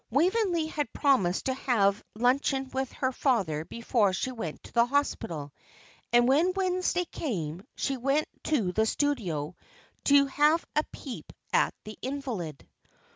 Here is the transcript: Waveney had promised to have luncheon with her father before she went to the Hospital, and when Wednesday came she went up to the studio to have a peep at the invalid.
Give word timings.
Waveney 0.09 0.65
had 0.65 0.91
promised 0.93 1.45
to 1.45 1.53
have 1.53 2.03
luncheon 2.15 2.71
with 2.73 2.91
her 2.93 3.11
father 3.11 3.65
before 3.65 4.13
she 4.13 4.31
went 4.31 4.63
to 4.63 4.71
the 4.73 4.87
Hospital, 4.87 5.53
and 6.11 6.27
when 6.27 6.53
Wednesday 6.55 7.05
came 7.05 7.61
she 7.75 7.97
went 7.97 8.27
up 8.35 8.43
to 8.45 8.71
the 8.71 8.87
studio 8.87 9.55
to 10.05 10.25
have 10.25 10.65
a 10.75 10.83
peep 10.91 11.31
at 11.53 11.75
the 11.83 11.99
invalid. 12.01 12.67